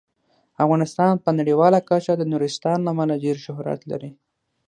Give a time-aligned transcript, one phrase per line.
[0.63, 4.11] افغانستان په نړیواله کچه د نورستان له امله ډیر شهرت لري.